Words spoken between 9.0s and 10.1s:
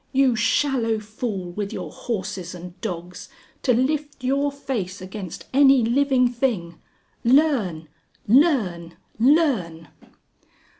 Learn!"